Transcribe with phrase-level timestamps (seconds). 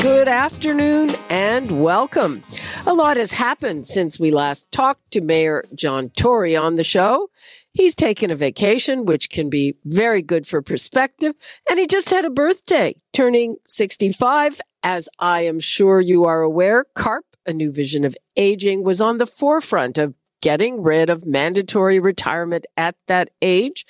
[0.00, 2.42] Good afternoon and welcome.
[2.86, 7.28] A lot has happened since we last talked to Mayor John Tory on the show.
[7.74, 11.34] He's taken a vacation, which can be very good for perspective,
[11.68, 14.62] and he just had a birthday, turning 65.
[14.82, 19.18] As I am sure you are aware, CARP, a new vision of aging, was on
[19.18, 23.86] the forefront of getting rid of mandatory retirement at that age.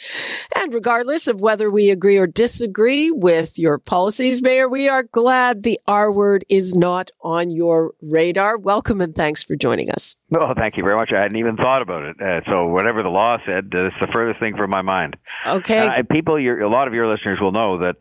[0.55, 5.63] And regardless of whether we agree or disagree with your policies, Mayor, we are glad
[5.63, 8.59] the R word is not on your radar.
[8.59, 10.17] Welcome and thanks for joining us.
[10.31, 11.11] Well, thank you very much.
[11.13, 12.17] I hadn't even thought about it.
[12.21, 15.17] Uh, so whatever the law said, uh, it's the furthest thing from my mind.
[15.47, 15.87] Okay.
[15.87, 17.97] Uh, people, a lot of your listeners will know that,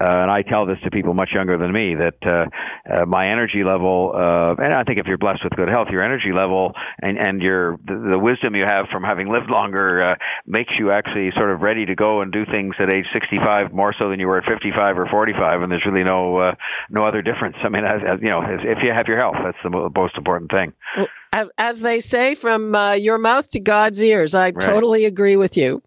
[0.00, 2.46] uh, and I tell this to people much younger than me, that uh,
[2.90, 6.32] uh, my energy level, and I think if you're blessed with good health, your energy
[6.34, 10.16] level and and your the, the wisdom you have from having lived longer
[10.46, 13.94] makes you actually sort of ready to go and do things at age 65 more
[14.00, 16.52] so than you were at 55 or 45, and there's really no
[16.90, 17.56] no other difference.
[17.62, 20.50] I mean, as, as, you know, if you have your health, that's the most important
[20.50, 20.72] thing.
[20.96, 21.08] Well,
[21.58, 24.34] as they say, from uh, your mouth to God's ears.
[24.34, 24.60] I right.
[24.60, 25.82] totally agree with you.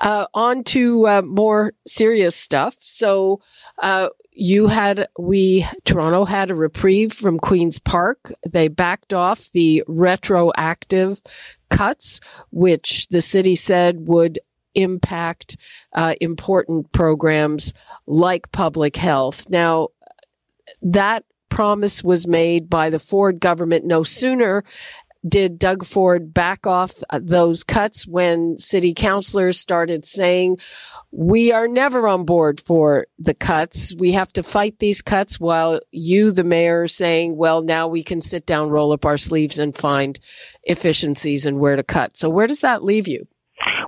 [0.00, 2.76] Uh, on to uh, more serious stuff.
[2.80, 3.40] So,
[3.82, 8.32] uh, you had, we, Toronto had a reprieve from Queen's Park.
[8.48, 11.20] They backed off the retroactive
[11.68, 14.38] cuts, which the city said would
[14.74, 15.56] impact
[15.92, 17.74] uh, important programs
[18.06, 19.50] like public health.
[19.50, 19.88] Now,
[20.80, 24.64] that promise was made by the Ford government no sooner
[25.26, 30.58] did Doug Ford back off uh, those cuts when city councilors started saying,
[31.12, 33.94] we are never on board for the cuts.
[33.96, 38.02] We have to fight these cuts while you, the mayor, are saying, well, now we
[38.02, 40.18] can sit down, roll up our sleeves and find
[40.64, 42.16] efficiencies and where to cut.
[42.16, 43.28] So where does that leave you?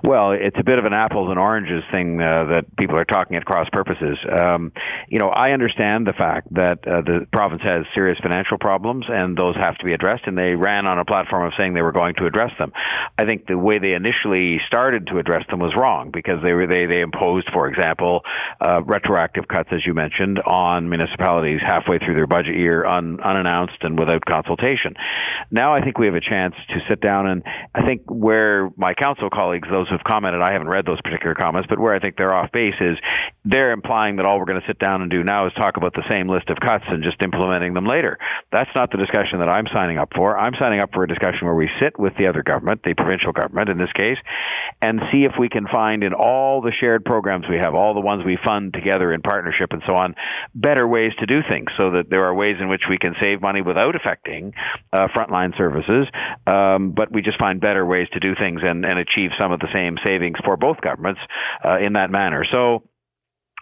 [0.05, 3.37] Well, it's a bit of an apples and oranges thing uh, that people are talking
[3.37, 4.19] at cross purposes.
[4.29, 4.71] Um,
[5.09, 9.35] you know, I understand the fact that uh, the province has serious financial problems and
[9.35, 11.91] those have to be addressed, and they ran on a platform of saying they were
[11.91, 12.71] going to address them.
[13.17, 16.67] I think the way they initially started to address them was wrong because they were
[16.67, 18.21] they they imposed, for example,
[18.61, 23.81] uh, retroactive cuts, as you mentioned, on municipalities halfway through their budget year, un, unannounced
[23.81, 24.93] and without consultation.
[25.49, 27.41] Now, I think we have a chance to sit down and
[27.73, 31.67] I think where my council colleagues, those have commented, I haven't read those particular comments,
[31.69, 32.97] but where I think they're off base is
[33.43, 35.93] they're implying that all we're going to sit down and do now is talk about
[35.93, 38.17] the same list of cuts and just implementing them later.
[38.51, 40.37] That's not the discussion that I'm signing up for.
[40.37, 43.31] I'm signing up for a discussion where we sit with the other government, the provincial
[43.31, 44.17] government in this case,
[44.81, 48.01] and see if we can find in all the shared programs we have, all the
[48.01, 50.15] ones we fund together in partnership and so on,
[50.53, 53.41] better ways to do things so that there are ways in which we can save
[53.41, 54.53] money without affecting
[54.93, 56.07] uh, frontline services,
[56.47, 59.59] um, but we just find better ways to do things and, and achieve some of
[59.59, 61.19] the same savings for both governments
[61.63, 62.45] uh, in that manner.
[62.51, 62.83] So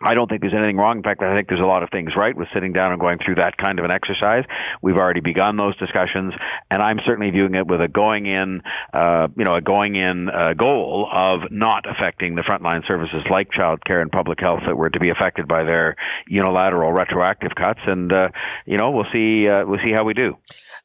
[0.03, 0.97] I don't think there's anything wrong.
[0.97, 3.19] In fact, I think there's a lot of things right with sitting down and going
[3.23, 4.43] through that kind of an exercise.
[4.81, 6.33] We've already begun those discussions,
[6.69, 8.61] and I'm certainly viewing it with a going in,
[8.93, 13.51] uh, you know, a going in uh, goal of not affecting the frontline services like
[13.51, 15.95] child care and public health that were to be affected by their
[16.27, 17.79] unilateral retroactive cuts.
[17.85, 18.29] And uh,
[18.65, 19.47] you know, we'll see.
[19.47, 20.37] Uh, we'll see how we do.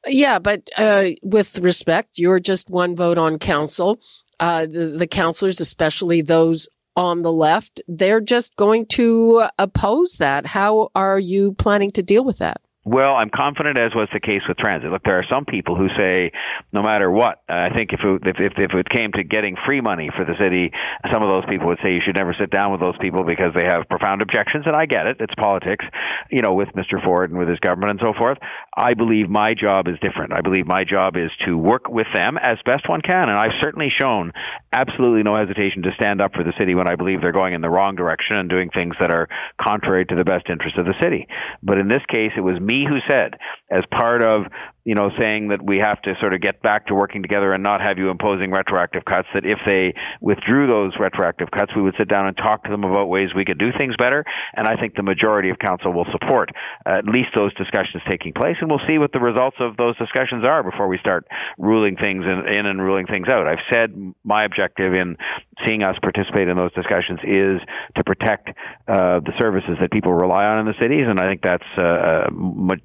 [0.07, 3.99] Yeah, but uh, with respect, you're just one vote on council
[4.41, 10.47] uh, the, the councilors, especially those on the left, they're just going to oppose that.
[10.47, 12.61] How are you planning to deal with that?
[12.89, 14.91] Well, I'm confident, as was the case with transit.
[14.91, 16.33] Look, there are some people who say,
[16.73, 19.57] no matter what, uh, I think if it, if, if if it came to getting
[19.67, 20.73] free money for the city,
[21.13, 23.53] some of those people would say you should never sit down with those people because
[23.53, 25.19] they have profound objections, and I get it.
[25.21, 25.85] It's politics,
[26.31, 26.97] you know, with Mr.
[27.05, 28.39] Ford and with his government and so forth.
[28.75, 30.33] I believe my job is different.
[30.33, 33.61] I believe my job is to work with them as best one can, and I've
[33.61, 34.33] certainly shown
[34.73, 37.61] absolutely no hesitation to stand up for the city when I believe they're going in
[37.61, 39.29] the wrong direction and doing things that are
[39.61, 41.29] contrary to the best interest of the city.
[41.63, 43.35] But in this case, it was me who said,
[43.71, 44.45] as part of
[44.89, 47.63] you know, saying that we have to sort of get back to working together and
[47.63, 49.29] not have you imposing retroactive cuts.
[49.35, 49.93] That if they
[50.23, 53.45] withdrew those retroactive cuts, we would sit down and talk to them about ways we
[53.45, 54.25] could do things better.
[54.57, 56.49] And I think the majority of council will support
[56.87, 59.95] uh, at least those discussions taking place, and we'll see what the results of those
[59.99, 61.27] discussions are before we start
[61.59, 63.47] ruling things in, in and ruling things out.
[63.47, 63.93] I've said
[64.25, 65.19] my objective in
[65.67, 67.61] seeing us participate in those discussions is
[67.97, 68.49] to protect
[68.89, 71.83] uh, the services that people rely on in the cities, and I think that's uh,
[71.83, 72.31] uh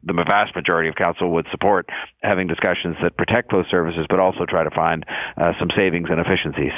[0.03, 1.87] the vast majority of council would support
[2.21, 5.05] having discussions that protect those services, but also try to find
[5.37, 6.71] uh, some savings and efficiencies.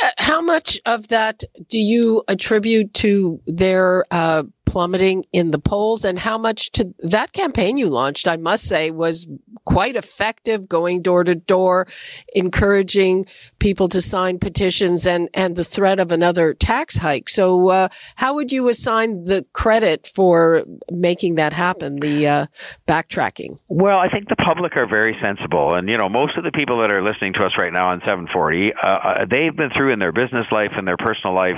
[0.00, 6.04] Uh, how much of that do you attribute to their uh, plummeting in the polls
[6.04, 9.26] and how much to that campaign you launched, I must say, was
[9.64, 11.86] quite effective going door to door,
[12.34, 13.24] encouraging
[13.58, 17.28] people to sign petitions and, and the threat of another tax hike.
[17.28, 22.46] So, uh, how would you assign the credit for making that happen, the uh,
[22.86, 23.58] backtracking?
[23.68, 25.74] Well, I think the public are very sensible.
[25.74, 28.00] And, you know, most of the people that are listening to us right now on
[28.00, 31.56] 740, uh, uh, they've been through in their business life and their personal life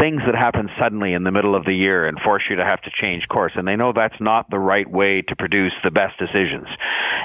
[0.00, 2.80] things that happen suddenly in the middle of the year and force you to have
[2.82, 3.52] to change course.
[3.56, 6.66] And they know that's not the right way to produce the best decisions.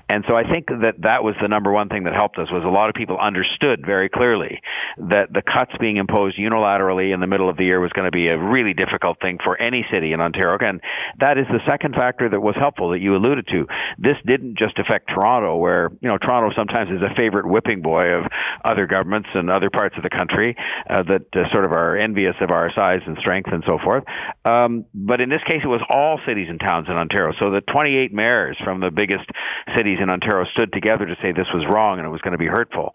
[0.10, 2.63] And so I think that that was the number one thing that helped us was
[2.65, 4.60] a lot of people understood very clearly
[4.98, 8.15] that the cuts being imposed unilaterally in the middle of the year was going to
[8.15, 10.57] be a really difficult thing for any city in Ontario.
[10.60, 10.81] And
[11.19, 13.66] that is the second factor that was helpful that you alluded to.
[13.98, 18.01] This didn't just affect Toronto, where, you know, Toronto sometimes is a favorite whipping boy
[18.01, 18.25] of
[18.66, 20.56] other governments and other parts of the country
[20.89, 24.04] uh, that uh, sort of are envious of our size and strength and so forth.
[24.45, 27.34] Um, but in this case, it was all cities and towns in Ontario.
[27.42, 29.24] So the 28 mayors from the biggest
[29.75, 32.38] cities in Ontario stood together to say this was wrong and it was going to
[32.38, 32.92] be hurtful.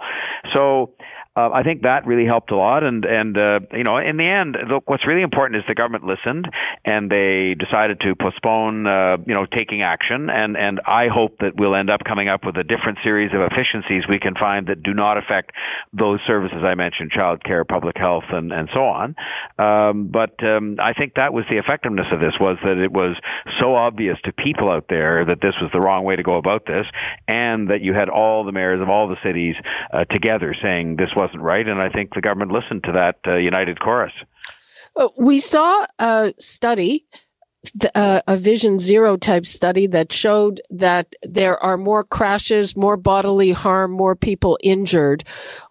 [0.54, 0.92] So
[1.36, 2.82] uh, I think that really helped a lot.
[2.82, 6.04] And and uh, you know, in the end, look, what's really important is the government
[6.04, 6.48] listened
[6.84, 10.30] and they decided to postpone, uh, you know, taking action.
[10.30, 13.40] And and I hope that we'll end up coming up with a different series of
[13.40, 15.52] efficiencies we can find that do not affect
[15.92, 19.14] those services I mentioned, childcare, public health, and and so on.
[19.58, 23.16] Um, but um, I think that was the effectiveness of this was that it was
[23.60, 26.66] so obvious to people out there that this was the wrong way to go about
[26.66, 26.86] this,
[27.28, 29.54] and that you had all the mayors of all the cities
[29.92, 33.16] uh, together saying this was wasn't right, and I think the government listened to that
[33.26, 34.12] uh, united chorus.
[34.96, 37.04] Uh, we saw a study,
[37.94, 43.52] uh, a Vision Zero type study that showed that there are more crashes, more bodily
[43.52, 45.24] harm, more people injured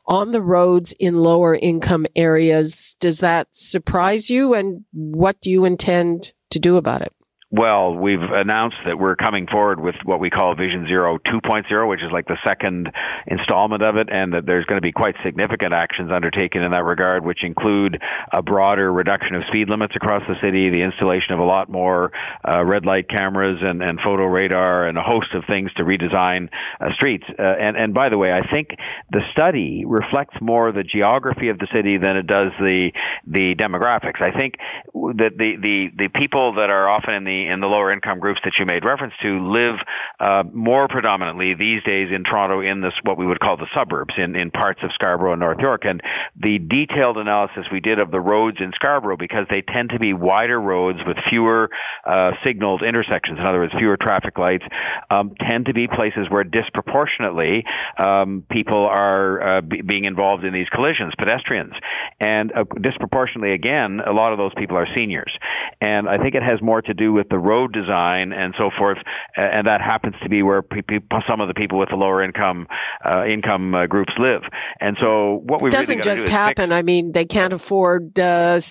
[0.06, 2.96] on the roads in lower income areas.
[3.00, 4.54] Does that surprise you?
[4.54, 7.14] And what do you intend to do about it?
[7.50, 12.04] Well, we've announced that we're coming forward with what we call Vision Zero 2.0, which
[12.04, 12.92] is like the second
[13.26, 16.84] installment of it, and that there's going to be quite significant actions undertaken in that
[16.84, 18.02] regard, which include
[18.34, 22.12] a broader reduction of speed limits across the city, the installation of a lot more
[22.44, 26.50] uh, red light cameras and, and photo radar, and a host of things to redesign
[26.82, 27.24] uh, streets.
[27.40, 28.76] Uh, and, and by the way, I think
[29.10, 32.92] the study reflects more the geography of the city than it does the
[33.26, 34.22] the demographics.
[34.22, 34.56] I think
[35.16, 38.40] that the the the people that are often in the in the lower income groups
[38.44, 39.76] that you made reference to live
[40.20, 44.14] uh, more predominantly these days in Toronto in this what we would call the suburbs
[44.18, 45.84] in in parts of Scarborough and North York.
[45.86, 46.02] And
[46.40, 50.14] the detailed analysis we did of the roads in Scarborough because they tend to be
[50.14, 51.70] wider roads with fewer
[52.06, 53.40] uh, signaled intersections.
[53.40, 54.64] In other words fewer traffic lights
[55.12, 57.64] um, tend to be places where disproportionately
[57.98, 61.74] um, people are uh, b- being involved in these collisions pedestrians.
[62.20, 65.32] And uh, disproportionately again a lot of those people are seniors.
[65.82, 68.98] And I think it has more to do with the road design and so forth,
[69.36, 70.64] and that happens to be where
[71.30, 72.68] some of the people with the lower income
[73.04, 74.42] uh, income uh, groups live.
[74.80, 76.72] And so what we doesn't really just happen.
[76.72, 78.62] I mean, they can't afford uh,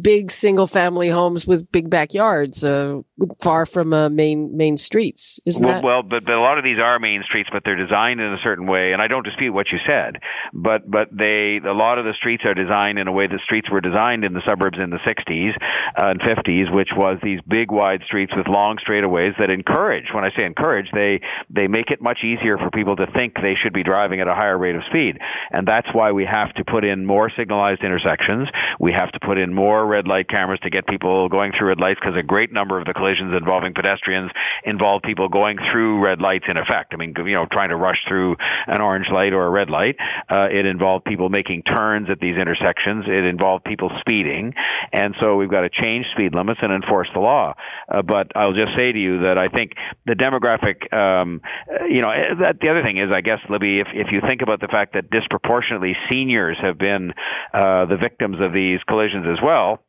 [0.00, 3.00] big single family homes with big backyards uh,
[3.40, 5.84] far from uh, main main streets, isn't well, that?
[5.84, 8.38] Well, but, but a lot of these are main streets, but they're designed in a
[8.42, 10.16] certain way, and I don't dispute what you said,
[10.52, 13.70] but but they a lot of the streets are designed in a way that streets
[13.70, 15.52] were designed in the suburbs in the 60s
[15.96, 20.06] uh, and 50s, which was these big wide wide streets with long straightaways that encourage,
[20.14, 21.20] when I say encourage, they,
[21.50, 24.34] they make it much easier for people to think they should be driving at a
[24.34, 25.18] higher rate of speed.
[25.50, 28.48] And that's why we have to put in more signalized intersections.
[28.80, 31.80] We have to put in more red light cameras to get people going through red
[31.80, 34.30] lights because a great number of the collisions involving pedestrians
[34.64, 36.92] involve people going through red lights in effect.
[36.94, 39.96] I mean, you know, trying to rush through an orange light or a red light.
[40.28, 43.04] Uh, it involved people making turns at these intersections.
[43.06, 44.54] It involved people speeding.
[44.92, 47.54] And so we've got to change speed limits and enforce the law.
[47.88, 49.72] Uh, but I'll just say to you that I think
[50.06, 51.40] the demographic, um,
[51.88, 54.42] you know, eh, that the other thing is, I guess, Libby, if if you think
[54.42, 57.12] about the fact that disproportionately seniors have been
[57.52, 59.80] uh, the victims of these collisions as well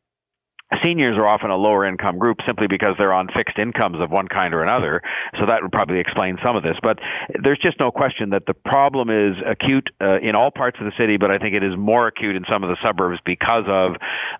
[0.84, 4.28] seniors are often a lower income group simply because they're on fixed incomes of one
[4.28, 5.02] kind or another.
[5.38, 6.76] So that would probably explain some of this.
[6.82, 6.98] But
[7.42, 10.92] there's just no question that the problem is acute uh, in all parts of the
[10.98, 13.92] city, but I think it is more acute in some of the suburbs because of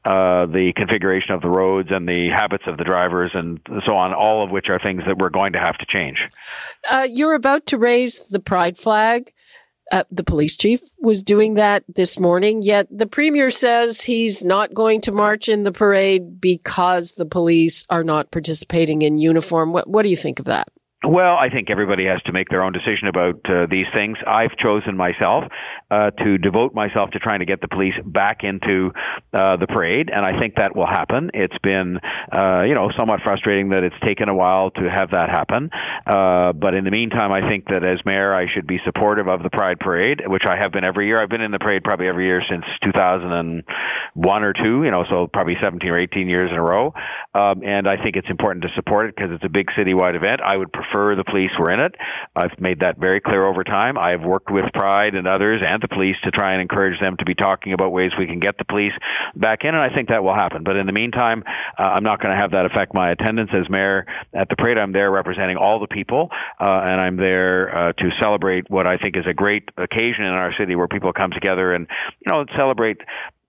[0.04, 4.14] uh, the configuration of the roads and the habits of the drivers and so on,
[4.14, 6.18] all of which are things that we're going to have to change.
[6.90, 9.32] Uh, you're about to raise the pride flag.
[9.94, 14.74] Uh, the police chief was doing that this morning, yet the premier says he's not
[14.74, 19.72] going to march in the parade because the police are not participating in uniform.
[19.72, 20.66] What, what do you think of that?
[21.06, 24.16] Well, I think everybody has to make their own decision about uh, these things.
[24.26, 25.44] I've chosen myself
[25.90, 28.90] uh, to devote myself to trying to get the police back into
[29.34, 31.30] uh, the parade, and I think that will happen.
[31.34, 31.98] It's been,
[32.32, 35.68] uh, you know, somewhat frustrating that it's taken a while to have that happen.
[36.06, 39.42] Uh, but in the meantime, I think that as mayor, I should be supportive of
[39.42, 41.22] the Pride Parade, which I have been every year.
[41.22, 45.28] I've been in the parade probably every year since 2001 or two, you know, so
[45.30, 46.94] probably 17 or 18 years in a row.
[47.34, 50.40] Um, and I think it's important to support it because it's a big citywide event.
[50.40, 51.94] I would prefer prefer the police were in it.
[52.36, 53.98] I've made that very clear over time.
[53.98, 57.24] I've worked with Pride and others and the police to try and encourage them to
[57.24, 58.92] be talking about ways we can get the police
[59.34, 60.62] back in, and I think that will happen.
[60.64, 61.42] But in the meantime,
[61.78, 64.78] uh, I'm not going to have that affect my attendance as mayor at the parade.
[64.78, 66.28] I'm there representing all the people,
[66.60, 70.34] uh, and I'm there uh, to celebrate what I think is a great occasion in
[70.34, 71.86] our city where people come together and
[72.20, 72.98] you know celebrate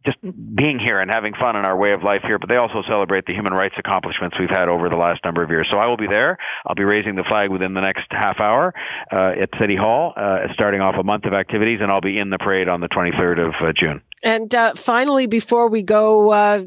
[0.05, 2.83] just being here and having fun in our way of life here, but they also
[2.87, 5.67] celebrate the human rights accomplishments we've had over the last number of years.
[5.71, 6.37] So I will be there.
[6.65, 8.73] I'll be raising the flag within the next half hour
[9.11, 12.29] uh, at City Hall, uh, starting off a month of activities, and I'll be in
[12.29, 14.01] the parade on the 23rd of uh, June.
[14.23, 16.63] And uh, finally, before we go, uh,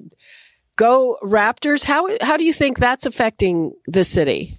[0.78, 1.84] go Raptors.
[1.84, 4.57] How how do you think that's affecting the city?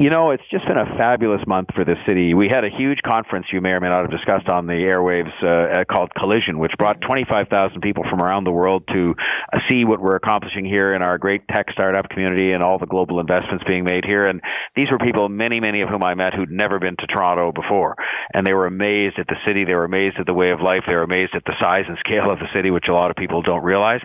[0.00, 2.32] You know, it's just been a fabulous month for the city.
[2.32, 5.28] We had a huge conference you may or may not have discussed on the airwaves
[5.44, 9.14] uh, called Collision, which brought 25,000 people from around the world to
[9.52, 12.86] uh, see what we're accomplishing here in our great tech startup community and all the
[12.86, 14.26] global investments being made here.
[14.26, 14.40] And
[14.74, 17.94] these were people, many, many of whom I met who'd never been to Toronto before.
[18.32, 19.66] And they were amazed at the city.
[19.68, 20.84] They were amazed at the way of life.
[20.86, 23.16] They were amazed at the size and scale of the city, which a lot of
[23.16, 24.00] people don't realize.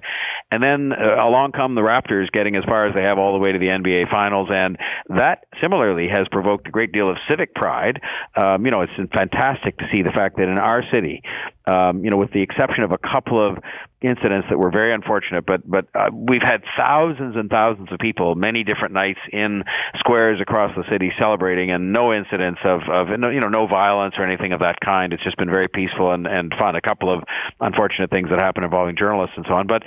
[0.51, 3.39] And then uh, along come the Raptors getting as far as they have all the
[3.39, 4.49] way to the NBA Finals.
[4.51, 4.77] And
[5.09, 7.99] that, similarly has provoked a great deal of civic pride.
[8.41, 11.21] Um, you know, it's fantastic to see the fact that in our city,
[11.67, 13.57] um, you know, with the exception of a couple of
[14.01, 18.35] incidents that were very unfortunate, but but uh, we've had thousands and thousands of people,
[18.35, 19.63] many different nights in
[19.97, 24.25] squares across the city celebrating, and no incidents of of you know no violence or
[24.25, 25.13] anything of that kind.
[25.13, 26.75] It's just been very peaceful and and fun.
[26.75, 27.23] A couple of
[27.59, 29.81] unfortunate things that happened involving journalists and so on, but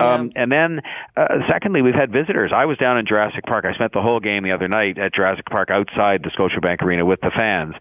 [0.00, 0.42] um, yeah.
[0.42, 0.80] and then
[1.16, 2.52] uh, secondly, we've had visitors.
[2.54, 3.64] I was down in Jurassic Park.
[3.64, 7.04] I spent the whole game the other night at Jurassic Park outside the Scotiabank Arena
[7.04, 7.74] with the fans,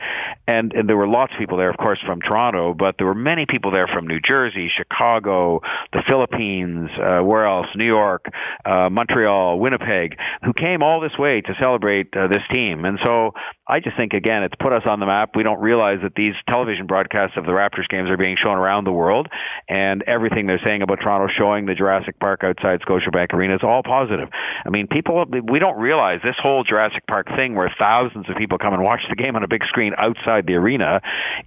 [0.47, 3.15] and and there were lots of people there, of course, from Toronto, but there were
[3.15, 5.61] many people there from New Jersey, Chicago,
[5.93, 7.67] the Philippines, uh, where else?
[7.75, 8.25] New York,
[8.65, 12.85] uh, Montreal, Winnipeg, who came all this way to celebrate uh, this team.
[12.85, 13.31] And so
[13.67, 15.35] I just think, again, it's put us on the map.
[15.35, 18.85] We don't realize that these television broadcasts of the Raptors games are being shown around
[18.85, 19.27] the world,
[19.69, 23.83] and everything they're saying about Toronto showing the Jurassic Park outside Scotiabank Arena is all
[23.83, 24.27] positive.
[24.65, 28.57] I mean, people, we don't realize this whole Jurassic Park thing where thousands of people
[28.57, 31.01] come and watch the game on a big screen outside the arena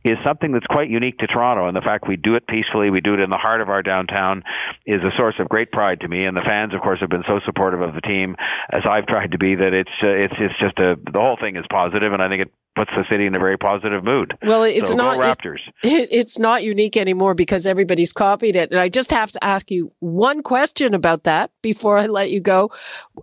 [0.04, 1.66] is something that's quite unique to Toronto.
[1.66, 3.82] And the fact we do it peacefully, we do it in the heart of our
[3.82, 4.42] downtown,
[4.86, 6.24] is a source of great pride to me.
[6.24, 8.36] And the fans, of course, have been so supportive of the team
[8.70, 9.54] as I've tried to be.
[9.54, 12.42] That it's uh, it's it's just a the whole thing is positive, and I think
[12.42, 14.32] it puts the city in a very positive mood.
[14.42, 15.60] Well, it's so not Raptors.
[15.82, 18.70] It, it's not unique anymore because everybody's copied it.
[18.70, 22.40] And I just have to ask you one question about that before I let you
[22.40, 22.70] go.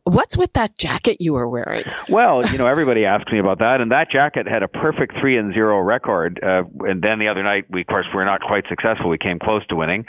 [0.04, 1.84] What's with that jacket you were wearing?
[2.10, 5.38] Well, you know, everybody asks me about that, and that jacket had a perfect three
[5.38, 6.40] and zero record.
[6.42, 9.10] Uh, and then the other night, we of course we were not quite successful.
[9.10, 10.06] We came close to winning.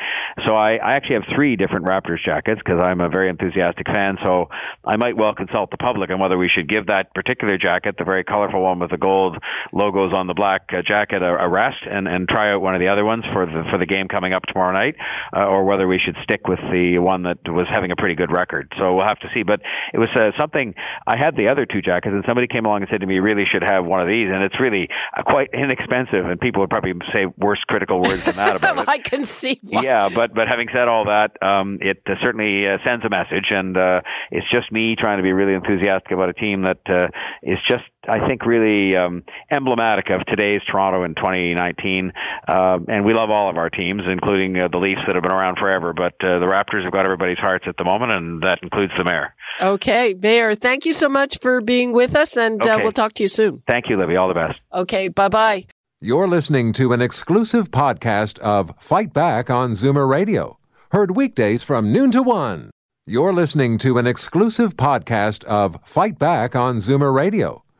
[0.47, 4.16] So I, I actually have three different Raptors jackets because I'm a very enthusiastic fan.
[4.25, 4.49] So
[4.85, 8.04] I might well consult the public on whether we should give that particular jacket, the
[8.04, 11.49] very colorful one with the gold gold logos on the black uh, jacket a, a
[11.49, 14.08] rest and, and try out one of the other ones for the for the game
[14.08, 14.96] coming up tomorrow night,
[15.37, 18.30] uh, or whether we should stick with the one that was having a pretty good
[18.30, 18.72] record.
[18.78, 19.42] So we'll have to see.
[19.42, 19.60] But
[19.92, 20.75] it was uh, something.
[21.06, 23.22] I had the other two jackets, and somebody came along and said to me, "You
[23.22, 26.70] really should have one of these." And it's really uh, quite inexpensive, and people would
[26.70, 28.88] probably say worse critical words than that about it.
[28.88, 29.60] I can see.
[29.62, 29.82] Why.
[29.82, 33.49] Yeah, but but having said all that, um, it uh, certainly uh, sends a message,
[33.50, 37.08] and uh, it's just me trying to be really enthusiastic about a team that uh,
[37.42, 42.12] is just I think, really um, emblematic of today's Toronto in 2019.
[42.48, 45.32] Uh, and we love all of our teams, including uh, the Leafs that have been
[45.32, 45.92] around forever.
[45.92, 49.04] But uh, the Raptors have got everybody's hearts at the moment, and that includes the
[49.04, 49.34] mayor.
[49.60, 52.82] Okay, Mayor, thank you so much for being with us, and uh, okay.
[52.82, 53.62] we'll talk to you soon.
[53.68, 54.16] Thank you, Libby.
[54.16, 54.58] All the best.
[54.72, 55.66] Okay, bye bye.
[56.00, 60.58] You're listening to an exclusive podcast of Fight Back on Zoomer Radio,
[60.92, 62.70] heard weekdays from noon to one.
[63.06, 67.64] You're listening to an exclusive podcast of Fight Back on Zoomer Radio,